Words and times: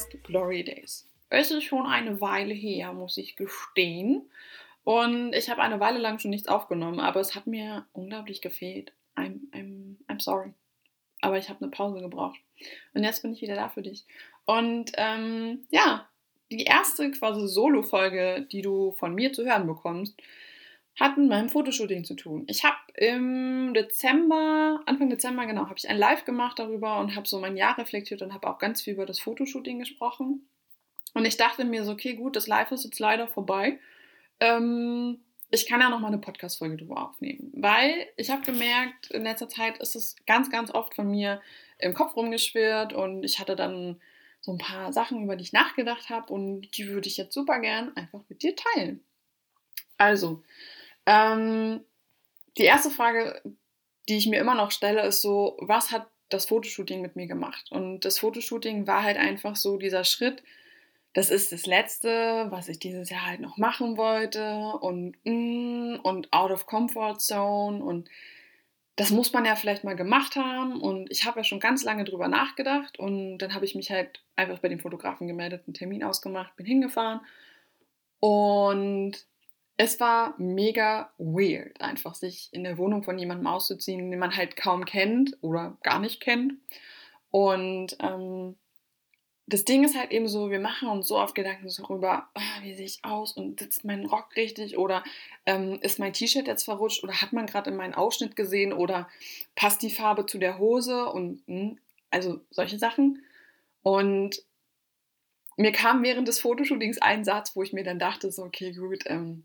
Podcast 0.00 0.24
Glory 0.24 0.64
Days. 0.64 1.06
Es 1.28 1.50
ist 1.50 1.64
schon 1.64 1.86
eine 1.86 2.20
Weile 2.20 2.54
her, 2.54 2.92
muss 2.92 3.18
ich 3.18 3.36
gestehen. 3.36 4.30
Und 4.82 5.34
ich 5.34 5.50
habe 5.50 5.60
eine 5.60 5.78
Weile 5.78 5.98
lang 5.98 6.18
schon 6.18 6.30
nichts 6.30 6.48
aufgenommen, 6.48 7.00
aber 7.00 7.20
es 7.20 7.34
hat 7.34 7.46
mir 7.46 7.86
unglaublich 7.92 8.40
gefehlt. 8.40 8.92
I'm, 9.16 9.40
I'm, 9.52 9.96
I'm 10.08 10.20
sorry. 10.20 10.54
Aber 11.20 11.36
ich 11.36 11.48
habe 11.50 11.60
eine 11.60 11.70
Pause 11.70 12.00
gebraucht. 12.00 12.38
Und 12.94 13.04
jetzt 13.04 13.22
bin 13.22 13.32
ich 13.32 13.42
wieder 13.42 13.56
da 13.56 13.68
für 13.68 13.82
dich. 13.82 14.06
Und 14.46 14.92
ähm, 14.96 15.66
ja, 15.70 16.08
die 16.50 16.64
erste 16.64 17.10
quasi 17.10 17.46
Solo-Folge, 17.46 18.46
die 18.50 18.62
du 18.62 18.92
von 18.92 19.14
mir 19.14 19.32
zu 19.32 19.44
hören 19.44 19.66
bekommst, 19.66 20.16
hat 20.98 21.16
mit 21.16 21.28
meinem 21.28 21.48
Fotoshooting 21.48 22.04
zu 22.04 22.14
tun. 22.14 22.44
Ich 22.48 22.64
habe 22.64 22.76
im 22.94 23.72
Dezember, 23.74 24.80
Anfang 24.86 25.08
Dezember 25.08 25.46
genau, 25.46 25.62
habe 25.62 25.78
ich 25.78 25.88
ein 25.88 25.98
Live 25.98 26.24
gemacht 26.24 26.58
darüber 26.58 26.98
und 27.00 27.14
habe 27.16 27.26
so 27.26 27.40
mein 27.40 27.56
Jahr 27.56 27.78
reflektiert 27.78 28.22
und 28.22 28.34
habe 28.34 28.48
auch 28.48 28.58
ganz 28.58 28.82
viel 28.82 28.94
über 28.94 29.06
das 29.06 29.20
Fotoshooting 29.20 29.78
gesprochen. 29.78 30.46
Und 31.14 31.24
ich 31.24 31.36
dachte 31.36 31.64
mir 31.64 31.84
so, 31.84 31.92
okay, 31.92 32.14
gut, 32.14 32.36
das 32.36 32.46
Live 32.46 32.70
ist 32.72 32.84
jetzt 32.84 32.98
leider 32.98 33.26
vorbei. 33.26 33.78
Ähm, 34.40 35.20
ich 35.50 35.66
kann 35.66 35.80
ja 35.80 35.90
noch 35.90 36.00
mal 36.00 36.08
eine 36.08 36.18
Podcast-Folge 36.18 36.76
drüber 36.76 37.08
aufnehmen, 37.08 37.50
weil 37.54 38.06
ich 38.16 38.30
habe 38.30 38.42
gemerkt, 38.42 39.10
in 39.10 39.24
letzter 39.24 39.48
Zeit 39.48 39.78
ist 39.78 39.96
es 39.96 40.16
ganz, 40.26 40.50
ganz 40.50 40.70
oft 40.70 40.94
von 40.94 41.10
mir 41.10 41.40
im 41.78 41.94
Kopf 41.94 42.14
rumgeschwirrt 42.14 42.92
und 42.92 43.24
ich 43.24 43.40
hatte 43.40 43.56
dann 43.56 44.00
so 44.40 44.52
ein 44.52 44.58
paar 44.58 44.92
Sachen, 44.92 45.24
über 45.24 45.36
die 45.36 45.42
ich 45.42 45.52
nachgedacht 45.52 46.08
habe 46.08 46.32
und 46.32 46.76
die 46.76 46.88
würde 46.88 47.08
ich 47.08 47.16
jetzt 47.16 47.34
super 47.34 47.58
gern 47.58 47.94
einfach 47.96 48.20
mit 48.28 48.42
dir 48.42 48.54
teilen. 48.54 49.02
Also, 49.98 50.42
ähm, 51.10 51.80
die 52.56 52.64
erste 52.64 52.90
Frage, 52.90 53.42
die 54.08 54.16
ich 54.16 54.28
mir 54.28 54.40
immer 54.40 54.54
noch 54.54 54.70
stelle, 54.70 55.04
ist 55.06 55.22
so, 55.22 55.56
was 55.60 55.90
hat 55.90 56.06
das 56.28 56.46
Fotoshooting 56.46 57.00
mit 57.00 57.16
mir 57.16 57.26
gemacht? 57.26 57.66
Und 57.70 58.04
das 58.04 58.20
Fotoshooting 58.20 58.86
war 58.86 59.02
halt 59.02 59.16
einfach 59.16 59.56
so 59.56 59.76
dieser 59.76 60.04
Schritt, 60.04 60.42
das 61.12 61.30
ist 61.30 61.50
das 61.50 61.66
Letzte, 61.66 62.46
was 62.50 62.68
ich 62.68 62.78
dieses 62.78 63.10
Jahr 63.10 63.26
halt 63.26 63.40
noch 63.40 63.56
machen 63.56 63.96
wollte. 63.96 64.56
Und, 64.80 65.16
mm, 65.24 65.96
und 66.04 66.32
out 66.32 66.52
of 66.52 66.66
comfort 66.66 67.18
zone. 67.18 67.82
Und 67.82 68.08
das 68.94 69.10
muss 69.10 69.32
man 69.32 69.44
ja 69.44 69.56
vielleicht 69.56 69.82
mal 69.82 69.96
gemacht 69.96 70.36
haben. 70.36 70.80
Und 70.80 71.10
ich 71.10 71.24
habe 71.24 71.40
ja 71.40 71.44
schon 71.44 71.58
ganz 71.58 71.82
lange 71.82 72.04
drüber 72.04 72.28
nachgedacht. 72.28 73.00
Und 73.00 73.38
dann 73.38 73.54
habe 73.54 73.64
ich 73.64 73.74
mich 73.74 73.90
halt 73.90 74.22
einfach 74.36 74.60
bei 74.60 74.68
dem 74.68 74.78
Fotografen 74.78 75.26
gemeldet, 75.26 75.64
einen 75.66 75.74
Termin 75.74 76.04
ausgemacht, 76.04 76.54
bin 76.54 76.66
hingefahren. 76.66 77.20
Und 78.20 79.26
es 79.82 79.98
war 79.98 80.34
mega 80.36 81.10
weird, 81.16 81.80
einfach 81.80 82.14
sich 82.14 82.50
in 82.52 82.64
der 82.64 82.76
Wohnung 82.76 83.02
von 83.02 83.18
jemandem 83.18 83.46
auszuziehen, 83.46 84.10
den 84.10 84.20
man 84.20 84.36
halt 84.36 84.54
kaum 84.54 84.84
kennt 84.84 85.38
oder 85.40 85.78
gar 85.82 86.00
nicht 86.00 86.20
kennt 86.20 86.52
und 87.30 87.96
ähm, 88.00 88.56
das 89.46 89.64
Ding 89.64 89.82
ist 89.82 89.96
halt 89.96 90.10
eben 90.10 90.28
so, 90.28 90.50
wir 90.50 90.60
machen 90.60 90.88
uns 90.90 91.08
so 91.08 91.18
oft 91.18 91.34
Gedanken 91.34 91.66
darüber, 91.78 92.28
oh, 92.34 92.62
wie 92.62 92.74
sehe 92.74 92.84
ich 92.84 93.02
aus 93.04 93.32
und 93.32 93.58
sitzt 93.58 93.86
mein 93.86 94.04
Rock 94.04 94.36
richtig 94.36 94.76
oder 94.76 95.02
ähm, 95.46 95.78
ist 95.80 95.98
mein 95.98 96.12
T-Shirt 96.12 96.46
jetzt 96.46 96.64
verrutscht 96.64 97.02
oder 97.02 97.14
hat 97.22 97.32
man 97.32 97.46
gerade 97.46 97.70
in 97.70 97.76
meinen 97.76 97.94
Ausschnitt 97.94 98.36
gesehen 98.36 98.74
oder 98.74 99.08
passt 99.56 99.80
die 99.80 99.90
Farbe 99.90 100.26
zu 100.26 100.36
der 100.36 100.58
Hose 100.58 101.06
und 101.06 101.42
mh, 101.48 101.60
hm, 101.60 101.78
also 102.10 102.40
solche 102.50 102.78
Sachen. 102.78 103.24
Und 103.82 104.42
mir 105.56 105.72
kam 105.72 106.02
während 106.02 106.28
des 106.28 106.38
Fotoshootings 106.38 106.98
ein 106.98 107.24
Satz, 107.24 107.56
wo 107.56 107.62
ich 107.62 107.72
mir 107.72 107.82
dann 107.82 107.98
dachte, 107.98 108.30
so, 108.30 108.42
okay, 108.42 108.72
gut, 108.72 109.04
ähm, 109.06 109.44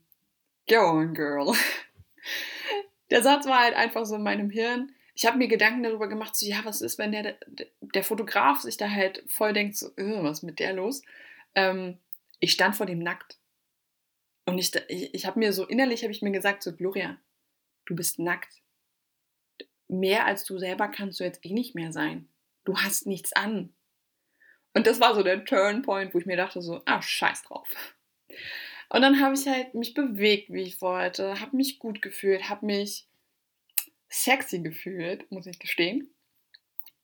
go 0.67 0.79
on, 0.79 1.13
girl. 1.13 1.55
Der 3.11 3.21
Satz 3.21 3.45
war 3.45 3.59
halt 3.59 3.75
einfach 3.75 4.05
so 4.05 4.15
in 4.15 4.23
meinem 4.23 4.49
Hirn, 4.49 4.91
ich 5.15 5.25
habe 5.25 5.37
mir 5.37 5.47
Gedanken 5.47 5.83
darüber 5.83 6.09
gemacht, 6.09 6.35
so 6.35 6.45
ja, 6.45 6.59
was 6.65 6.81
ist, 6.81 6.97
wenn 6.97 7.13
der, 7.13 7.37
der 7.79 8.03
Fotograf 8.03 8.59
sich 8.59 8.75
da 8.75 8.89
halt 8.89 9.23
voll 9.27 9.53
denkt, 9.53 9.77
so, 9.77 9.87
was 9.95 10.39
ist 10.39 10.43
mit 10.43 10.59
der 10.59 10.73
los? 10.73 11.01
Ähm, 11.55 11.99
ich 12.41 12.51
stand 12.51 12.75
vor 12.75 12.85
dem 12.85 12.99
nackt. 12.99 13.39
Und 14.45 14.59
ich, 14.59 14.75
ich, 14.89 15.13
ich 15.13 15.25
habe 15.25 15.39
mir 15.39 15.53
so 15.53 15.65
innerlich, 15.65 16.03
habe 16.03 16.11
ich 16.11 16.21
mir 16.21 16.31
gesagt, 16.31 16.63
so 16.63 16.75
Gloria, 16.75 17.17
du 17.85 17.95
bist 17.95 18.19
nackt. 18.19 18.61
Mehr 19.87 20.25
als 20.25 20.43
du 20.43 20.59
selber 20.59 20.89
kannst 20.89 21.21
du 21.21 21.23
jetzt 21.23 21.45
eh 21.45 21.53
nicht 21.53 21.75
mehr 21.75 21.93
sein. 21.93 22.27
Du 22.65 22.77
hast 22.77 23.07
nichts 23.07 23.31
an. 23.33 23.73
Und 24.73 24.85
das 24.85 24.99
war 24.99 25.15
so 25.15 25.23
der 25.23 25.45
Turnpoint, 25.45 26.13
wo 26.13 26.19
ich 26.19 26.25
mir 26.25 26.35
dachte 26.35 26.61
so, 26.61 26.81
ah, 26.85 27.01
scheiß 27.01 27.43
drauf. 27.43 27.69
Und 28.89 29.01
dann 29.01 29.19
habe 29.19 29.35
ich 29.35 29.47
halt 29.47 29.73
mich 29.73 29.93
bewegt, 29.93 30.51
wie 30.51 30.61
ich 30.61 30.81
wollte, 30.81 31.39
habe 31.39 31.55
mich 31.55 31.79
gut 31.79 32.01
gefühlt, 32.01 32.49
habe 32.49 32.65
mich 32.65 33.07
sexy 34.09 34.59
gefühlt, 34.59 35.29
muss 35.31 35.47
ich 35.47 35.59
gestehen. 35.59 36.09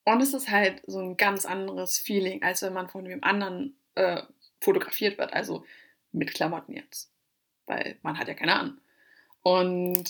Und 0.03 0.21
es 0.21 0.33
ist 0.33 0.49
halt 0.49 0.81
so 0.87 0.99
ein 0.99 1.17
ganz 1.17 1.45
anderes 1.45 1.97
Feeling, 1.97 2.43
als 2.43 2.61
wenn 2.61 2.73
man 2.73 2.89
von 2.89 3.05
dem 3.05 3.23
anderen 3.23 3.75
äh, 3.95 4.21
fotografiert 4.59 5.17
wird, 5.17 5.33
also 5.33 5.65
mit 6.11 6.33
Klamotten 6.33 6.73
jetzt. 6.73 7.11
Weil 7.65 7.97
man 8.01 8.17
hat 8.17 8.27
ja 8.27 8.33
keine 8.33 8.55
an. 8.55 8.81
Und 9.43 10.09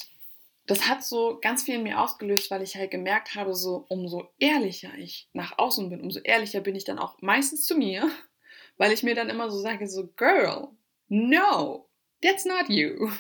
das 0.68 0.88
hat 0.88 1.04
so 1.04 1.40
ganz 1.42 1.64
viel 1.64 1.76
in 1.76 1.84
mir 1.84 2.00
ausgelöst, 2.00 2.52
weil 2.52 2.62
ich 2.62 2.76
halt 2.76 2.92
gemerkt 2.92 3.36
habe, 3.36 3.54
so 3.54 3.86
umso 3.90 4.30
ehrlicher 4.40 4.94
ich 4.98 5.30
nach 5.34 5.58
außen 5.58 5.90
bin, 5.90 6.02
umso 6.02 6.20
ehrlicher 6.20 6.62
bin 6.62 6.76
ich 6.76 6.86
dann 6.86 7.00
auch 7.00 7.22
meistens 7.22 7.66
zu 7.66 7.76
mir, 7.76 8.10
weil 8.78 8.92
ich 8.92 9.04
mir 9.04 9.16
dann 9.16 9.30
immer 9.30 9.50
so 9.50 9.60
sage, 9.60 9.88
so 9.88 10.08
Girl, 10.16 10.70
no, 11.12 11.90
that's 12.24 12.46
not 12.46 12.70
you. 12.70 13.12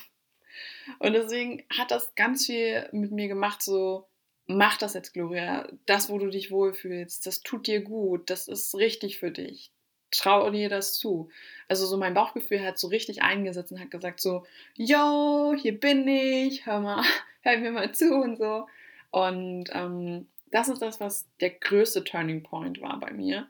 Und 1.00 1.13
deswegen 1.13 1.63
hat 1.78 1.91
das 1.91 2.16
ganz 2.16 2.46
viel 2.46 2.88
mit 2.94 3.12
mir 3.12 3.28
gemacht, 3.28 3.62
so, 3.62 4.07
mach 4.47 4.78
das 4.78 4.94
jetzt, 4.94 5.13
Gloria. 5.13 5.68
Das, 5.85 6.09
wo 6.09 6.18
du 6.18 6.30
dich 6.30 6.51
wohlfühlst, 6.51 7.25
das 7.25 7.41
tut 7.41 7.68
dir 7.68 7.81
gut, 7.81 8.30
das 8.30 8.47
ist 8.47 8.75
richtig 8.75 9.19
für 9.19 9.31
dich. 9.31 9.72
Trau 10.09 10.50
dir 10.50 10.69
das 10.69 10.94
zu. 10.94 11.30
Also 11.68 11.85
so 11.85 11.97
mein 11.97 12.13
Bauchgefühl 12.13 12.66
hat 12.66 12.80
so 12.80 12.88
richtig 12.88 13.22
eingesetzt 13.22 13.72
und 13.72 13.80
hat 13.80 13.91
gesagt 13.91 14.22
so, 14.22 14.46
yo, 14.75 15.53
hier 15.57 15.78
bin 15.78 16.07
ich, 16.07 16.66
hör 16.66 16.80
mal, 16.80 17.03
hör 17.41 17.57
mir 17.57 17.72
mal 17.72 17.94
zu 17.94 18.16
und 18.16 18.38
so. 18.38 18.68
Und 19.12 19.66
ähm, 19.74 20.28
das 20.50 20.69
ist 20.69 20.81
das, 20.81 21.00
was 21.01 21.28
der 21.41 21.51
größte 21.51 22.03
Turning 22.06 22.44
Point 22.44 22.81
war 22.81 23.00
bei 23.00 23.12
mir. 23.12 23.47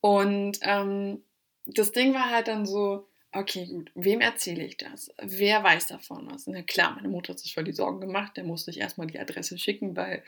Und 0.00 0.58
ähm, 0.62 1.22
das 1.66 1.92
Ding 1.92 2.14
war 2.14 2.30
halt 2.30 2.48
dann 2.48 2.66
so, 2.66 3.06
okay, 3.32 3.66
gut, 3.66 3.90
wem 3.94 4.20
erzähle 4.20 4.64
ich 4.64 4.76
das? 4.76 5.10
Wer 5.20 5.62
weiß 5.62 5.88
davon 5.88 6.30
was? 6.30 6.46
Na 6.46 6.62
klar, 6.62 6.94
meine 6.94 7.08
Mutter 7.08 7.32
hat 7.32 7.40
sich 7.40 7.54
voll 7.54 7.64
die 7.64 7.72
Sorgen 7.72 8.00
gemacht, 8.00 8.36
der 8.36 8.44
musste 8.44 8.70
ich 8.70 8.80
erstmal 8.80 9.06
die 9.06 9.18
Adresse 9.18 9.58
schicken, 9.58 9.96
weil, 9.96 10.22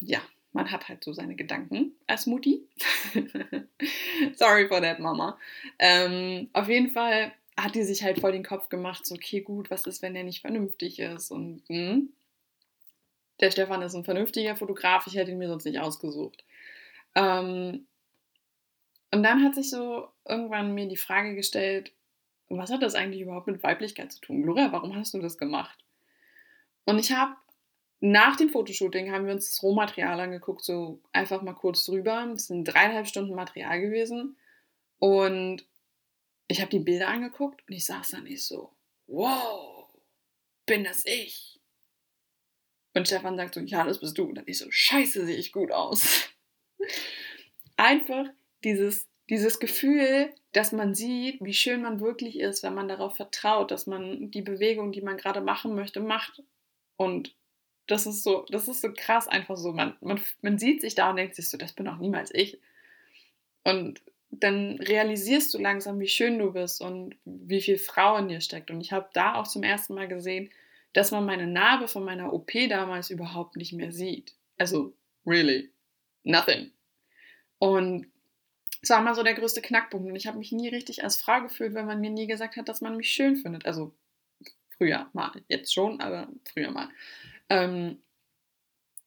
ja, 0.00 0.20
man 0.52 0.70
hat 0.70 0.88
halt 0.88 1.04
so 1.04 1.12
seine 1.12 1.36
Gedanken 1.36 1.92
als 2.06 2.26
Mutti. 2.26 2.66
Sorry 4.34 4.68
for 4.68 4.80
that, 4.80 4.98
Mama. 4.98 5.38
Ähm, 5.78 6.48
auf 6.52 6.68
jeden 6.68 6.90
Fall 6.90 7.32
hat 7.58 7.74
die 7.74 7.82
sich 7.82 8.02
halt 8.02 8.20
voll 8.20 8.32
den 8.32 8.44
Kopf 8.44 8.68
gemacht, 8.68 9.06
so, 9.06 9.14
okay, 9.14 9.40
gut, 9.40 9.70
was 9.70 9.86
ist, 9.86 10.02
wenn 10.02 10.14
der 10.14 10.24
nicht 10.24 10.40
vernünftig 10.40 10.98
ist? 10.98 11.30
Und 11.30 11.62
mh, 11.68 11.90
hm? 11.90 12.12
der 13.40 13.50
Stefan 13.50 13.82
ist 13.82 13.94
ein 13.94 14.04
vernünftiger 14.04 14.56
Fotograf, 14.56 15.06
ich 15.06 15.16
hätte 15.16 15.30
ihn 15.30 15.38
mir 15.38 15.48
sonst 15.48 15.64
nicht 15.64 15.80
ausgesucht. 15.80 16.44
Ähm, 17.14 17.86
und 19.10 19.22
dann 19.22 19.44
hat 19.44 19.54
sich 19.54 19.70
so 19.70 20.08
irgendwann 20.24 20.74
mir 20.74 20.88
die 20.88 20.96
Frage 20.96 21.34
gestellt, 21.34 21.92
was 22.48 22.70
hat 22.70 22.82
das 22.82 22.94
eigentlich 22.94 23.22
überhaupt 23.22 23.46
mit 23.46 23.62
Weiblichkeit 23.62 24.12
zu 24.12 24.20
tun? 24.20 24.42
Gloria, 24.42 24.70
warum 24.72 24.94
hast 24.94 25.14
du 25.14 25.20
das 25.20 25.38
gemacht? 25.38 25.78
Und 26.84 26.98
ich 26.98 27.12
habe 27.12 27.34
nach 28.00 28.36
dem 28.36 28.50
Fotoshooting 28.50 29.10
haben 29.10 29.26
wir 29.26 29.32
uns 29.32 29.50
das 29.50 29.62
Rohmaterial 29.62 30.20
angeguckt, 30.20 30.62
so 30.64 31.00
einfach 31.12 31.42
mal 31.42 31.54
kurz 31.54 31.84
drüber. 31.84 32.26
Das 32.30 32.46
sind 32.46 32.64
dreieinhalb 32.64 33.06
Stunden 33.06 33.34
Material 33.34 33.80
gewesen. 33.80 34.36
Und 34.98 35.66
ich 36.48 36.60
habe 36.60 36.70
die 36.70 36.78
Bilder 36.78 37.08
angeguckt 37.08 37.62
und 37.66 37.74
ich 37.74 37.86
saß 37.86 38.10
dann 38.10 38.24
nicht 38.24 38.44
so, 38.44 38.72
wow, 39.06 39.88
bin 40.66 40.84
das 40.84 41.04
ich? 41.06 41.60
Und 42.94 43.06
Stefan 43.06 43.36
sagt 43.36 43.54
so, 43.54 43.60
ja, 43.60 43.84
das 43.84 44.00
bist 44.00 44.16
du. 44.16 44.24
Und 44.24 44.36
dann 44.36 44.44
ich 44.46 44.58
so, 44.58 44.70
scheiße, 44.70 45.26
sehe 45.26 45.36
ich 45.36 45.52
gut 45.52 45.72
aus. 45.72 46.28
Einfach 47.76 48.26
dieses, 48.64 49.08
dieses 49.28 49.58
Gefühl, 49.58 50.32
dass 50.52 50.72
man 50.72 50.94
sieht, 50.94 51.42
wie 51.42 51.54
schön 51.54 51.82
man 51.82 52.00
wirklich 52.00 52.38
ist, 52.38 52.62
wenn 52.62 52.74
man 52.74 52.88
darauf 52.88 53.16
vertraut, 53.16 53.70
dass 53.70 53.86
man 53.86 54.30
die 54.30 54.42
Bewegung, 54.42 54.92
die 54.92 55.02
man 55.02 55.16
gerade 55.16 55.40
machen 55.40 55.74
möchte, 55.74 56.00
macht. 56.00 56.42
Und 56.96 57.34
das 57.86 58.06
ist 58.06 58.22
so, 58.22 58.46
das 58.50 58.68
ist 58.68 58.80
so 58.80 58.92
krass 58.92 59.28
einfach 59.28 59.56
so. 59.56 59.72
Man, 59.72 59.96
man, 60.00 60.20
man 60.42 60.58
sieht 60.58 60.80
sich 60.80 60.94
da 60.94 61.10
und 61.10 61.16
denkt 61.16 61.34
sich 61.34 61.48
so, 61.48 61.58
das 61.58 61.72
bin 61.72 61.88
auch 61.88 61.98
niemals 61.98 62.32
ich. 62.32 62.58
Und 63.64 64.00
dann 64.30 64.78
realisierst 64.80 65.54
du 65.54 65.58
langsam, 65.58 66.00
wie 66.00 66.08
schön 66.08 66.38
du 66.38 66.52
bist 66.52 66.80
und 66.80 67.16
wie 67.24 67.60
viel 67.60 67.78
Frau 67.78 68.16
in 68.16 68.28
dir 68.28 68.40
steckt. 68.40 68.70
Und 68.70 68.80
ich 68.80 68.92
habe 68.92 69.08
da 69.12 69.34
auch 69.34 69.46
zum 69.46 69.62
ersten 69.62 69.94
Mal 69.94 70.08
gesehen, 70.08 70.50
dass 70.92 71.10
man 71.10 71.26
meine 71.26 71.46
Narbe 71.46 71.88
von 71.88 72.04
meiner 72.04 72.32
OP 72.32 72.52
damals 72.68 73.10
überhaupt 73.10 73.56
nicht 73.56 73.72
mehr 73.72 73.92
sieht. 73.92 74.34
Also, 74.58 74.94
really, 75.26 75.70
nothing. 76.24 76.70
Und 77.58 78.06
das 78.88 78.96
war 78.96 79.02
mal 79.02 79.14
so 79.14 79.22
der 79.22 79.34
größte 79.34 79.62
Knackpunkt. 79.62 80.08
Und 80.08 80.16
ich 80.16 80.26
habe 80.26 80.38
mich 80.38 80.52
nie 80.52 80.68
richtig 80.68 81.02
als 81.04 81.16
Frau 81.16 81.42
gefühlt, 81.42 81.74
wenn 81.74 81.86
man 81.86 82.00
mir 82.00 82.10
nie 82.10 82.26
gesagt 82.26 82.56
hat, 82.56 82.68
dass 82.68 82.80
man 82.80 82.96
mich 82.96 83.10
schön 83.10 83.36
findet. 83.36 83.66
Also 83.66 83.92
früher 84.76 85.08
mal, 85.12 85.32
jetzt 85.48 85.72
schon, 85.74 86.00
aber 86.00 86.28
früher 86.52 86.70
mal. 86.70 86.88
Ähm, 87.48 88.02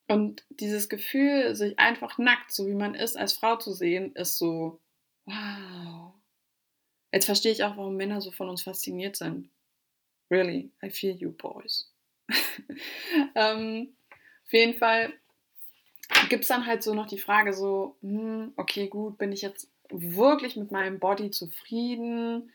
Und 0.08 0.44
dieses 0.50 0.90
Gefühl, 0.90 1.56
sich 1.56 1.78
einfach 1.78 2.18
nackt, 2.18 2.52
so 2.52 2.66
wie 2.68 2.74
man 2.74 2.96
ist, 2.96 3.16
als 3.16 3.34
Frau 3.34 3.58
zu 3.58 3.72
sehen, 3.74 4.14
ist 4.16 4.38
so, 4.40 4.82
wow. 5.26 6.14
Jetzt 7.12 7.26
verstehe 7.26 7.52
ich 7.52 7.64
auch, 7.64 7.78
warum 7.78 7.96
Männer 7.96 8.20
so 8.20 8.32
von 8.32 8.50
uns 8.50 8.64
fasziniert 8.64 9.16
sind. 9.16 9.50
Really, 10.32 10.72
I 10.84 10.90
feel 10.90 11.16
you 11.16 11.32
boys. 11.32 11.94
ähm, 13.36 13.96
auf 14.46 14.54
jeden 14.54 14.78
Fall 14.78 15.14
gibt 16.30 16.44
es 16.44 16.48
dann 16.48 16.66
halt 16.66 16.84
so 16.84 16.94
noch 16.94 17.08
die 17.08 17.18
Frage 17.18 17.54
so, 17.54 17.98
hm, 18.02 18.54
okay, 18.56 18.88
gut, 18.88 19.18
bin 19.18 19.32
ich 19.32 19.42
jetzt 19.42 19.72
wirklich 19.90 20.56
mit 20.56 20.72
meinem 20.72 21.00
Body 21.00 21.32
zufrieden? 21.32 22.52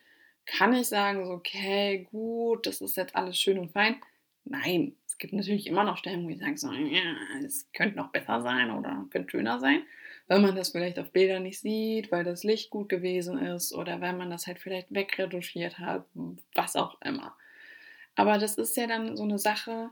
Kann 0.47 0.75
ich 0.75 0.89
sagen, 0.89 1.25
so, 1.25 1.33
okay, 1.33 2.07
gut, 2.11 2.67
das 2.67 2.81
ist 2.81 2.97
jetzt 2.97 3.17
alles 3.17 3.39
schön 3.39 3.59
und 3.59 3.73
fein? 3.73 3.97
Nein, 4.45 4.95
es 5.07 5.19
gibt 5.19 5.33
natürlich 5.33 5.67
immer 5.67 5.85
noch 5.85 5.97
Stellen, 5.97 6.25
wo 6.25 6.29
ich 6.29 6.39
sage, 6.39 6.59
so, 6.59 6.73
ja, 6.73 7.17
es 7.45 7.71
könnte 7.73 7.97
noch 7.97 8.11
besser 8.11 8.43
sein 8.43 8.71
oder 8.71 9.07
könnte 9.11 9.31
schöner 9.31 9.59
sein, 9.59 9.83
wenn 10.27 10.43
man 10.43 10.55
das 10.55 10.71
vielleicht 10.71 10.99
auf 10.99 11.13
Bildern 11.13 11.45
nicht 11.45 11.61
sieht, 11.61 12.13
weil 12.13 12.25
das 12.25 12.45
Licht 12.45 12.71
gut 12.71 12.89
gewesen 12.89 13.39
ist 13.39 13.73
oder 13.73 14.01
wenn 14.01 14.19
man 14.19 14.31
das 14.31 14.47
halt 14.47 14.59
vielleicht 14.59 14.93
wegretuschiert 14.93 15.79
hat, 15.79 16.05
was 16.55 16.77
auch 16.77 17.01
immer. 17.01 17.37
Aber 18.17 18.39
das 18.39 18.57
ist 18.57 18.77
ja 18.77 18.87
dann 18.87 19.17
so 19.17 19.23
eine 19.23 19.39
Sache, 19.39 19.91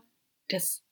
das, 0.49 0.83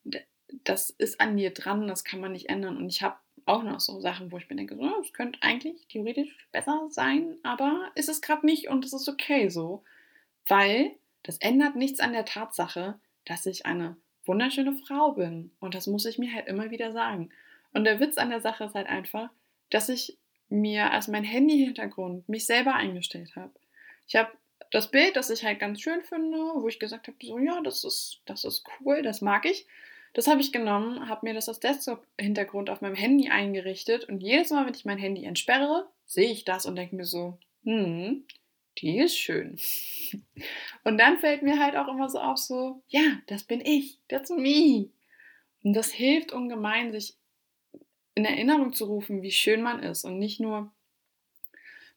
das 0.64 0.90
ist 0.90 1.22
an 1.22 1.38
dir 1.38 1.52
dran, 1.52 1.88
das 1.88 2.04
kann 2.04 2.20
man 2.20 2.32
nicht 2.32 2.50
ändern. 2.50 2.78
Und 2.78 2.90
ich 2.90 3.02
habe 3.02 3.16
auch 3.46 3.64
noch 3.64 3.80
so 3.80 4.00
Sachen, 4.00 4.32
wo 4.32 4.38
ich 4.38 4.50
mir 4.50 4.56
denke, 4.56 4.76
so, 4.76 5.02
könnte 5.14 5.40
eigentlich 5.42 5.88
theoretisch 5.88 6.48
besser 6.52 6.88
sein, 6.90 7.38
aber 7.44 7.92
ist 7.96 8.10
es 8.10 8.22
gerade 8.22 8.46
nicht 8.46 8.70
und 8.70 8.86
es 8.86 8.94
ist 8.94 9.10
okay 9.10 9.50
so, 9.50 9.84
weil 10.48 10.92
das 11.24 11.38
ändert 11.38 11.76
nichts 11.76 12.00
an 12.00 12.14
der 12.14 12.26
Tatsache, 12.26 13.00
dass 13.26 13.46
ich 13.46 13.66
eine 13.66 13.98
wunderschöne 14.26 14.74
Frau 14.74 15.14
bin. 15.14 15.52
Und 15.60 15.76
das 15.76 15.88
muss 15.88 16.06
ich 16.06 16.18
mir 16.18 16.34
halt 16.34 16.48
immer 16.48 16.72
wieder 16.72 16.92
sagen. 16.92 17.30
Und 17.74 17.86
der 17.86 18.00
Witz 18.00 18.18
an 18.18 18.30
der 18.30 18.42
Sache 18.42 18.66
ist 18.66 18.76
halt 18.76 18.88
einfach, 18.88 19.30
dass 19.70 19.90
ich 19.90 20.18
mir 20.50 20.92
als 20.92 21.08
mein 21.08 21.24
Handy-Hintergrund 21.24 22.28
mich 22.28 22.46
selber 22.46 22.76
eingestellt 22.76 23.36
habe. 23.36 23.54
Ich 24.08 24.16
habe 24.16 24.32
das 24.72 24.92
Bild, 24.92 25.16
das 25.16 25.30
ich 25.30 25.44
halt 25.44 25.60
ganz 25.60 25.82
schön 25.82 26.02
finde, 26.02 26.38
wo 26.38 26.68
ich 26.68 26.80
gesagt 26.80 27.08
habe, 27.08 27.18
so 27.22 27.38
ja, 27.40 27.62
das 27.62 27.84
ist, 27.84 28.22
das 28.26 28.44
ist 28.44 28.66
cool, 28.80 29.02
das 29.02 29.22
mag 29.22 29.46
ich. 29.46 29.66
Das 30.14 30.28
habe 30.28 30.42
ich 30.42 30.52
genommen, 30.52 31.08
habe 31.08 31.26
mir 31.26 31.34
das 31.34 31.48
als 31.48 31.60
Desktop-Hintergrund 31.60 32.70
auf 32.70 32.82
meinem 32.82 32.96
Handy 32.96 33.30
eingerichtet 33.30 34.06
und 34.06 34.22
jedes 34.22 34.50
Mal, 34.50 34.66
wenn 34.66 34.74
ich 34.74 34.86
mein 34.86 34.98
Handy 34.98 35.24
entsperre, 35.24 35.90
sehe 36.06 36.30
ich 36.30 36.44
das 36.44 36.66
und 36.66 36.76
denke 36.76 36.96
mir 36.96 37.06
so, 37.06 37.38
hm, 37.64 38.26
die 38.78 39.00
ist 39.00 39.18
schön. 39.18 39.58
Und 40.84 40.98
dann 40.98 41.20
fällt 41.20 41.44
mir 41.44 41.60
halt 41.60 41.76
auch 41.76 41.88
immer 41.88 42.10
so 42.10 42.20
auf, 42.20 42.38
so, 42.38 42.82
ja, 42.88 43.20
das 43.28 43.44
bin 43.44 43.62
ich, 43.62 44.00
that's 44.08 44.30
me. 44.30 44.90
Und 45.64 45.74
das 45.74 45.92
hilft 45.92 46.32
ungemein, 46.32 46.92
sich 46.92 47.16
in 48.16 48.26
Erinnerung 48.26 48.74
zu 48.74 48.86
rufen, 48.86 49.22
wie 49.22 49.32
schön 49.32 49.62
man 49.62 49.84
ist 49.84 50.04
und 50.04 50.18
nicht 50.20 50.40
nur, 50.40 50.72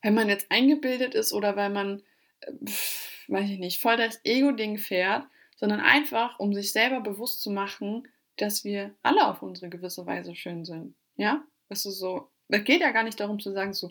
weil 0.02 0.12
man 0.12 0.28
jetzt 0.28 0.50
eingebildet 0.50 1.14
ist 1.14 1.32
oder 1.32 1.56
weil 1.56 1.70
man, 1.70 2.02
äh, 2.40 2.52
weiß 3.28 3.50
ich 3.50 3.58
nicht, 3.58 3.80
voll 3.80 3.96
das 3.96 4.20
Ego-Ding 4.24 4.78
fährt, 4.78 5.26
sondern 5.64 5.80
einfach, 5.80 6.38
um 6.38 6.52
sich 6.52 6.72
selber 6.72 7.00
bewusst 7.00 7.40
zu 7.40 7.50
machen, 7.50 8.06
dass 8.36 8.64
wir 8.64 8.90
alle 9.02 9.26
auf 9.26 9.40
unsere 9.40 9.70
gewisse 9.70 10.04
Weise 10.04 10.34
schön 10.34 10.66
sind. 10.66 10.94
Ja? 11.16 11.42
Es 11.70 11.86
ist 11.86 12.00
so, 12.00 12.28
es 12.48 12.64
geht 12.64 12.82
ja 12.82 12.90
gar 12.90 13.02
nicht 13.02 13.18
darum 13.18 13.40
zu 13.40 13.50
sagen, 13.50 13.72
so, 13.72 13.90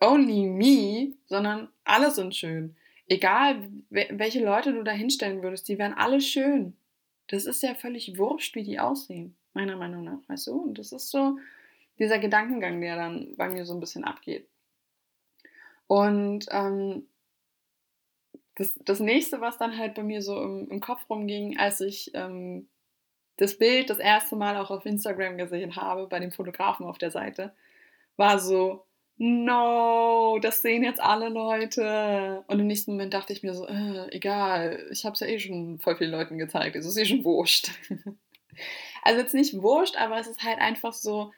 only 0.00 0.48
me, 0.48 1.12
sondern 1.26 1.68
alle 1.84 2.10
sind 2.10 2.34
schön. 2.34 2.74
Egal, 3.06 3.70
welche 3.90 4.44
Leute 4.44 4.72
du 4.72 4.82
da 4.82 4.90
hinstellen 4.90 5.44
würdest, 5.44 5.68
die 5.68 5.78
wären 5.78 5.94
alle 5.94 6.20
schön. 6.20 6.76
Das 7.28 7.46
ist 7.46 7.62
ja 7.62 7.76
völlig 7.76 8.18
wurscht, 8.18 8.56
wie 8.56 8.64
die 8.64 8.80
aussehen, 8.80 9.36
meiner 9.54 9.76
Meinung 9.76 10.02
nach, 10.02 10.18
weißt 10.26 10.48
du? 10.48 10.56
Und 10.56 10.80
das 10.80 10.90
ist 10.90 11.08
so 11.08 11.38
dieser 12.00 12.18
Gedankengang, 12.18 12.80
der 12.80 12.96
dann 12.96 13.36
bei 13.36 13.48
mir 13.48 13.64
so 13.64 13.74
ein 13.74 13.80
bisschen 13.80 14.02
abgeht. 14.02 14.48
Und 15.86 16.46
ähm, 16.50 17.06
das, 18.56 18.74
das 18.84 19.00
nächste, 19.00 19.40
was 19.40 19.58
dann 19.58 19.76
halt 19.76 19.94
bei 19.94 20.02
mir 20.02 20.22
so 20.22 20.40
im, 20.42 20.68
im 20.70 20.80
Kopf 20.80 21.08
rumging, 21.08 21.58
als 21.58 21.80
ich 21.80 22.10
ähm, 22.14 22.68
das 23.36 23.56
Bild 23.58 23.90
das 23.90 23.98
erste 23.98 24.36
Mal 24.36 24.56
auch 24.56 24.70
auf 24.70 24.86
Instagram 24.86 25.38
gesehen 25.38 25.76
habe, 25.76 26.06
bei 26.06 26.20
dem 26.20 26.32
Fotografen 26.32 26.86
auf 26.86 26.98
der 26.98 27.10
Seite, 27.10 27.54
war 28.16 28.38
so, 28.38 28.84
no, 29.16 30.38
das 30.42 30.62
sehen 30.62 30.84
jetzt 30.84 31.00
alle 31.00 31.28
Leute. 31.28 32.44
Und 32.46 32.60
im 32.60 32.66
nächsten 32.66 32.92
Moment 32.92 33.14
dachte 33.14 33.32
ich 33.32 33.42
mir 33.42 33.54
so, 33.54 33.66
äh, 33.66 34.08
egal, 34.10 34.86
ich 34.90 35.04
habe 35.04 35.14
es 35.14 35.20
ja 35.20 35.26
eh 35.26 35.38
schon 35.38 35.78
voll 35.78 35.96
vielen 35.96 36.10
Leuten 36.10 36.38
gezeigt, 36.38 36.76
es 36.76 36.86
ist 36.86 36.96
eh 36.96 37.04
schon 37.06 37.24
wurscht. 37.24 37.70
also 39.02 39.20
jetzt 39.20 39.34
nicht 39.34 39.54
wurscht, 39.62 39.96
aber 39.96 40.18
es 40.18 40.26
ist 40.26 40.42
halt 40.42 40.58
einfach 40.58 40.92
so, 40.92 41.32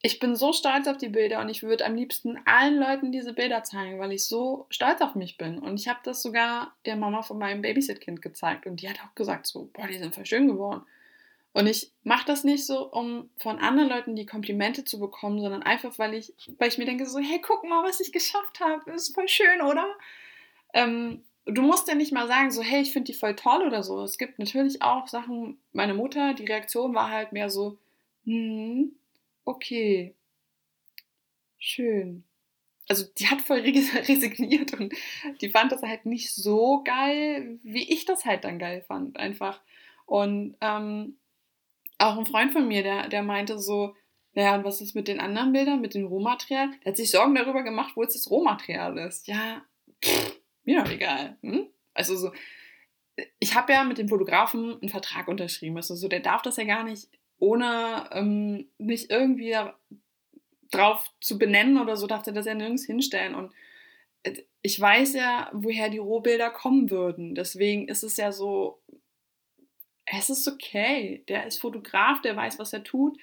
ich 0.00 0.20
bin 0.20 0.36
so 0.36 0.52
stolz 0.52 0.86
auf 0.86 0.96
die 0.96 1.08
Bilder 1.08 1.40
und 1.40 1.48
ich 1.48 1.62
würde 1.62 1.84
am 1.84 1.96
liebsten 1.96 2.38
allen 2.44 2.78
Leuten 2.78 3.10
diese 3.10 3.32
Bilder 3.32 3.64
zeigen, 3.64 3.98
weil 3.98 4.12
ich 4.12 4.26
so 4.26 4.66
stolz 4.70 5.00
auf 5.00 5.16
mich 5.16 5.36
bin. 5.36 5.58
Und 5.58 5.78
ich 5.80 5.88
habe 5.88 5.98
das 6.04 6.22
sogar 6.22 6.76
der 6.86 6.96
Mama 6.96 7.22
von 7.22 7.38
meinem 7.38 7.62
Babysit-Kind 7.62 8.22
gezeigt 8.22 8.66
und 8.66 8.80
die 8.80 8.88
hat 8.88 9.00
auch 9.00 9.14
gesagt 9.16 9.46
so, 9.46 9.70
boah, 9.72 9.88
die 9.88 9.98
sind 9.98 10.14
voll 10.14 10.26
schön 10.26 10.46
geworden. 10.46 10.82
Und 11.52 11.66
ich 11.66 11.90
mache 12.04 12.26
das 12.26 12.44
nicht 12.44 12.64
so, 12.64 12.88
um 12.92 13.30
von 13.38 13.58
anderen 13.58 13.88
Leuten 13.88 14.14
die 14.14 14.26
Komplimente 14.26 14.84
zu 14.84 15.00
bekommen, 15.00 15.40
sondern 15.40 15.64
einfach, 15.64 15.98
weil 15.98 16.14
ich, 16.14 16.32
weil 16.58 16.68
ich 16.68 16.78
mir 16.78 16.84
denke 16.84 17.06
so, 17.06 17.18
hey, 17.18 17.40
guck 17.40 17.64
mal, 17.64 17.82
was 17.82 17.98
ich 17.98 18.12
geschafft 18.12 18.60
habe, 18.60 18.92
ist 18.92 19.14
voll 19.14 19.26
schön, 19.26 19.62
oder? 19.62 19.86
Ähm, 20.74 21.24
du 21.46 21.62
musst 21.62 21.88
ja 21.88 21.96
nicht 21.96 22.12
mal 22.12 22.28
sagen 22.28 22.52
so, 22.52 22.62
hey, 22.62 22.82
ich 22.82 22.92
finde 22.92 23.10
die 23.10 23.18
voll 23.18 23.34
toll 23.34 23.66
oder 23.66 23.82
so. 23.82 24.02
Es 24.02 24.18
gibt 24.18 24.38
natürlich 24.38 24.82
auch 24.82 25.08
Sachen, 25.08 25.58
meine 25.72 25.94
Mutter, 25.94 26.34
die 26.34 26.44
Reaktion 26.44 26.94
war 26.94 27.10
halt 27.10 27.32
mehr 27.32 27.50
so, 27.50 27.78
hm, 28.24 28.92
okay, 29.58 30.14
schön. 31.58 32.24
Also 32.88 33.04
die 33.18 33.26
hat 33.26 33.42
voll 33.42 33.60
resigniert 34.08 34.72
und 34.74 34.94
die 35.40 35.50
fand 35.50 35.72
das 35.72 35.82
halt 35.82 36.06
nicht 36.06 36.34
so 36.34 36.82
geil, 36.84 37.58
wie 37.62 37.92
ich 37.92 38.04
das 38.04 38.24
halt 38.24 38.44
dann 38.44 38.58
geil 38.58 38.82
fand, 38.86 39.18
einfach. 39.18 39.60
Und 40.06 40.56
ähm, 40.60 41.18
auch 41.98 42.16
ein 42.16 42.26
Freund 42.26 42.52
von 42.52 42.66
mir, 42.66 42.82
der, 42.82 43.08
der 43.08 43.22
meinte 43.22 43.58
so, 43.58 43.94
naja, 44.32 44.54
und 44.54 44.64
was 44.64 44.80
ist 44.80 44.94
mit 44.94 45.08
den 45.08 45.20
anderen 45.20 45.52
Bildern, 45.52 45.80
mit 45.80 45.94
dem 45.94 46.06
Rohmaterial? 46.06 46.70
Der 46.84 46.92
hat 46.92 46.96
sich 46.96 47.10
Sorgen 47.10 47.34
darüber 47.34 47.62
gemacht, 47.62 47.92
wo 47.96 48.02
jetzt 48.02 48.14
das 48.14 48.30
Rohmaterial 48.30 48.96
ist. 48.98 49.26
Ja, 49.26 49.62
pff, 50.02 50.40
mir 50.64 50.82
doch 50.82 50.90
egal. 50.90 51.36
Hm? 51.42 51.66
Also 51.92 52.16
so, 52.16 52.30
ich 53.40 53.54
habe 53.56 53.72
ja 53.72 53.84
mit 53.84 53.98
dem 53.98 54.08
Fotografen 54.08 54.80
einen 54.80 54.88
Vertrag 54.88 55.28
unterschrieben. 55.28 55.76
Also 55.76 55.94
so, 55.96 56.06
der 56.08 56.20
darf 56.20 56.42
das 56.42 56.56
ja 56.56 56.64
gar 56.64 56.84
nicht, 56.84 57.08
ohne 57.38 58.08
ähm, 58.12 58.68
mich 58.78 59.10
irgendwie 59.10 59.56
drauf 60.70 61.10
zu 61.20 61.38
benennen 61.38 61.78
oder 61.78 61.96
so, 61.96 62.06
er 62.26 62.32
das 62.32 62.46
ja 62.46 62.54
nirgends 62.54 62.84
hinstellen. 62.84 63.34
Und 63.34 63.52
äh, 64.22 64.42
ich 64.62 64.78
weiß 64.80 65.14
ja, 65.14 65.50
woher 65.52 65.88
die 65.88 65.98
Rohbilder 65.98 66.50
kommen 66.50 66.90
würden. 66.90 67.34
Deswegen 67.34 67.88
ist 67.88 68.02
es 68.02 68.16
ja 68.16 68.32
so, 68.32 68.80
es 70.06 70.30
ist 70.30 70.48
okay. 70.48 71.24
Der 71.28 71.46
ist 71.46 71.60
Fotograf, 71.60 72.20
der 72.22 72.36
weiß, 72.36 72.58
was 72.58 72.72
er 72.72 72.82
tut. 72.82 73.18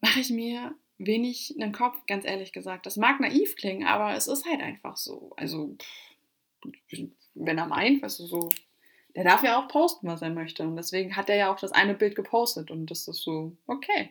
Mache 0.00 0.20
ich 0.20 0.30
mir 0.30 0.74
wenig 0.98 1.54
einen 1.58 1.72
Kopf, 1.72 1.96
ganz 2.06 2.24
ehrlich 2.24 2.52
gesagt. 2.52 2.86
Das 2.86 2.96
mag 2.96 3.20
naiv 3.20 3.56
klingen, 3.56 3.86
aber 3.86 4.14
es 4.14 4.26
ist 4.26 4.44
halt 4.44 4.60
einfach 4.60 4.96
so. 4.96 5.32
Also, 5.36 5.76
wenn 7.34 7.58
er 7.58 7.66
meint, 7.66 8.02
weißt 8.02 8.20
du, 8.20 8.26
so, 8.26 8.48
der 9.18 9.24
darf 9.24 9.42
ja 9.42 9.58
auch 9.58 9.66
posten, 9.66 10.06
was 10.06 10.22
er 10.22 10.30
möchte. 10.30 10.62
Und 10.62 10.76
deswegen 10.76 11.16
hat 11.16 11.28
er 11.28 11.34
ja 11.34 11.52
auch 11.52 11.58
das 11.58 11.72
eine 11.72 11.94
Bild 11.94 12.14
gepostet 12.14 12.70
und 12.70 12.88
das 12.88 13.08
ist 13.08 13.20
so, 13.20 13.50
okay. 13.66 14.10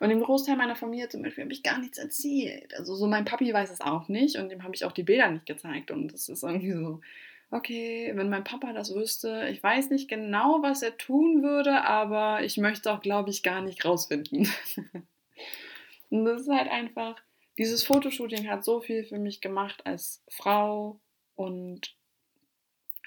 Und 0.00 0.08
dem 0.08 0.22
Großteil 0.22 0.56
meiner 0.56 0.76
Familie 0.76 1.10
zum 1.10 1.20
Beispiel 1.20 1.44
habe 1.44 1.52
ich 1.52 1.62
gar 1.62 1.78
nichts 1.78 1.98
erzählt. 1.98 2.74
Also 2.74 2.94
so 2.94 3.06
mein 3.06 3.26
Papi 3.26 3.52
weiß 3.52 3.70
es 3.70 3.82
auch 3.82 4.08
nicht 4.08 4.36
und 4.36 4.48
dem 4.48 4.62
habe 4.62 4.74
ich 4.74 4.86
auch 4.86 4.92
die 4.92 5.02
Bilder 5.02 5.30
nicht 5.30 5.44
gezeigt. 5.44 5.90
Und 5.90 6.10
das 6.10 6.30
ist 6.30 6.42
irgendwie 6.42 6.72
so, 6.72 7.02
okay, 7.50 8.12
wenn 8.14 8.30
mein 8.30 8.44
Papa 8.44 8.72
das 8.72 8.94
wüsste, 8.94 9.46
ich 9.50 9.62
weiß 9.62 9.90
nicht 9.90 10.08
genau, 10.08 10.62
was 10.62 10.80
er 10.80 10.96
tun 10.96 11.42
würde, 11.42 11.84
aber 11.84 12.42
ich 12.42 12.56
möchte 12.56 12.90
auch, 12.90 13.02
glaube 13.02 13.28
ich, 13.28 13.42
gar 13.42 13.60
nicht 13.60 13.84
rausfinden. 13.84 14.48
und 16.08 16.24
das 16.24 16.40
ist 16.40 16.48
halt 16.48 16.70
einfach, 16.70 17.16
dieses 17.58 17.84
Fotoshooting 17.84 18.48
hat 18.48 18.64
so 18.64 18.80
viel 18.80 19.04
für 19.04 19.18
mich 19.18 19.42
gemacht 19.42 19.84
als 19.84 20.24
Frau 20.30 20.98
und 21.34 21.94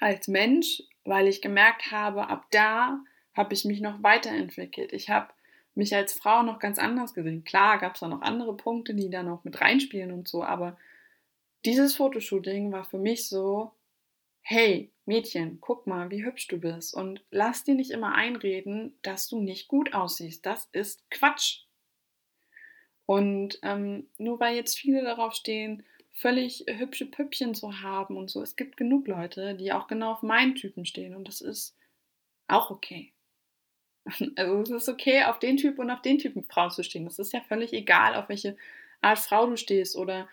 als 0.00 0.28
Mensch, 0.28 0.82
weil 1.08 1.26
ich 1.26 1.42
gemerkt 1.42 1.90
habe, 1.90 2.28
ab 2.28 2.46
da 2.50 3.00
habe 3.34 3.54
ich 3.54 3.64
mich 3.64 3.80
noch 3.80 4.02
weiterentwickelt. 4.02 4.92
Ich 4.92 5.08
habe 5.08 5.28
mich 5.74 5.94
als 5.94 6.12
Frau 6.12 6.42
noch 6.42 6.58
ganz 6.58 6.78
anders 6.78 7.14
gesehen. 7.14 7.44
Klar 7.44 7.78
gab 7.78 7.94
es 7.94 8.00
da 8.00 8.08
noch 8.08 8.22
andere 8.22 8.56
Punkte, 8.56 8.94
die 8.94 9.10
da 9.10 9.22
noch 9.22 9.44
mit 9.44 9.60
reinspielen 9.60 10.12
und 10.12 10.28
so, 10.28 10.42
aber 10.42 10.76
dieses 11.64 11.96
Fotoshooting 11.96 12.72
war 12.72 12.84
für 12.84 12.98
mich 12.98 13.28
so, 13.28 13.72
hey, 14.42 14.90
Mädchen, 15.06 15.58
guck 15.60 15.86
mal, 15.86 16.10
wie 16.10 16.24
hübsch 16.24 16.48
du 16.48 16.58
bist 16.58 16.94
und 16.94 17.24
lass 17.30 17.64
dir 17.64 17.74
nicht 17.74 17.90
immer 17.90 18.14
einreden, 18.14 18.98
dass 19.02 19.28
du 19.28 19.40
nicht 19.40 19.68
gut 19.68 19.94
aussiehst. 19.94 20.44
Das 20.44 20.68
ist 20.72 21.10
Quatsch. 21.10 21.62
Und 23.06 23.58
ähm, 23.62 24.08
nur 24.18 24.38
weil 24.40 24.56
jetzt 24.56 24.78
viele 24.78 25.02
darauf 25.02 25.32
stehen, 25.34 25.84
völlig 26.18 26.64
hübsche 26.68 27.06
Püppchen 27.06 27.54
zu 27.54 27.80
haben 27.80 28.16
und 28.16 28.28
so, 28.28 28.42
es 28.42 28.56
gibt 28.56 28.76
genug 28.76 29.06
Leute, 29.06 29.54
die 29.54 29.72
auch 29.72 29.86
genau 29.86 30.12
auf 30.12 30.22
meinen 30.22 30.56
Typen 30.56 30.84
stehen 30.84 31.14
und 31.14 31.28
das 31.28 31.40
ist 31.40 31.76
auch 32.48 32.70
okay. 32.70 33.12
Also 34.36 34.62
es 34.62 34.70
ist 34.70 34.88
okay, 34.88 35.24
auf 35.24 35.38
den 35.38 35.56
Typ 35.56 35.78
und 35.78 35.90
auf 35.90 36.02
den 36.02 36.18
Typen 36.18 36.42
Frau 36.42 36.70
zu 36.70 36.82
stehen. 36.82 37.04
Das 37.04 37.18
ist 37.18 37.32
ja 37.32 37.40
völlig 37.42 37.72
egal, 37.72 38.14
auf 38.14 38.28
welche 38.28 38.56
Art 39.00 39.18
Frau 39.18 39.46
du 39.46 39.56
stehst 39.56 39.96
oder 39.96 40.28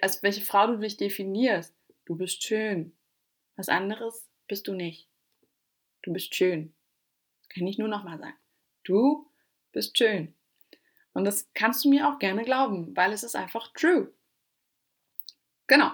als 0.00 0.22
welche 0.22 0.42
Frau 0.42 0.66
du 0.66 0.78
dich 0.78 0.96
definierst. 0.96 1.74
Du 2.04 2.16
bist 2.16 2.42
schön. 2.42 2.92
Was 3.56 3.68
anderes 3.68 4.28
bist 4.48 4.68
du 4.68 4.74
nicht. 4.74 5.08
Du 6.02 6.12
bist 6.12 6.34
schön. 6.34 6.74
Kann 7.48 7.66
ich 7.66 7.78
nur 7.78 7.88
nochmal 7.88 8.18
sagen. 8.18 8.36
Du 8.84 9.28
bist 9.72 9.96
schön. 9.96 10.34
Und 11.14 11.24
das 11.24 11.48
kannst 11.54 11.84
du 11.84 11.88
mir 11.88 12.08
auch 12.08 12.18
gerne 12.18 12.44
glauben, 12.44 12.94
weil 12.94 13.12
es 13.12 13.22
ist 13.22 13.34
einfach 13.34 13.72
true. 13.72 14.12
Genau. 15.66 15.90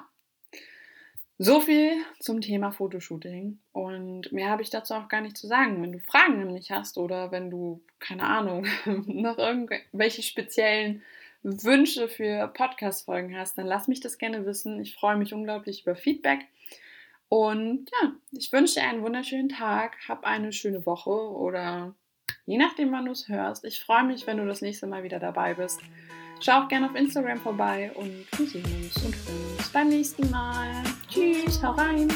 So 1.39 1.61
viel 1.61 1.97
zum 2.21 2.41
Thema 2.41 2.71
Fotoshooting. 2.71 3.59
Und 3.73 4.31
mehr 4.31 4.49
habe 4.49 4.63
ich 4.63 4.71
dazu 4.71 4.95
auch 4.95 5.09
gar 5.09 5.21
nicht 5.23 5.37
zu 5.37 5.49
sagen. 5.49 5.83
Wenn 5.83 5.93
du 5.93 5.99
Fragen 5.99 6.39
nämlich 6.39 6.71
hast 6.71 6.99
oder 6.99 7.33
wenn 7.33 7.51
du, 7.51 7.83
keine 7.99 8.25
Ahnung, 8.25 8.67
noch 9.07 9.39
irgendwelche 9.39 10.23
speziellen 10.23 11.03
Wünsche 11.43 12.09
für 12.09 12.47
Podcast-Folgen 12.49 13.37
hast, 13.37 13.59
dann 13.59 13.67
lass 13.67 13.89
mich 13.89 14.01
das 14.01 14.19
gerne 14.19 14.47
wissen. 14.47 14.81
Ich 14.81 14.95
freue 14.95 15.17
mich 15.17 15.35
unglaublich 15.35 15.83
über 15.83 15.97
Feedback. 15.97 16.47
Und 17.29 17.91
ja, 17.91 18.13
ich 18.31 18.53
wünsche 18.53 18.75
dir 18.75 18.87
einen 18.87 19.03
wunderschönen 19.03 19.49
Tag, 19.49 19.97
hab 20.07 20.25
eine 20.25 20.53
schöne 20.53 20.87
Woche 20.87 21.11
oder 21.11 21.95
je 22.47 22.59
nachdem, 22.59 22.93
wann 22.93 23.07
du 23.07 23.13
es 23.13 23.29
hörst. 23.29 23.65
Ich 23.65 23.81
freue 23.81 24.05
mich, 24.05 24.27
wenn 24.27 24.37
du 24.37 24.47
das 24.47 24.61
nächste 24.61 24.87
Mal 24.87 25.03
wieder 25.03 25.19
dabei 25.19 25.55
bist. 25.55 25.81
Schau 26.41 26.63
auch 26.63 26.69
gerne 26.69 26.91
auf 26.91 26.95
Instagram 26.95 27.41
vorbei 27.41 27.91
und 27.95 28.27
wir 28.37 28.47
sehen 28.47 28.65
uns 28.65 29.05
und 29.05 29.15
hören 29.15 29.45
uns 29.45 29.52
beim 29.73 29.89
nächsten 29.89 30.31
Mal. 30.31 30.83
Tschüss, 31.09 31.63
hau 31.63 31.73
rein! 31.73 32.09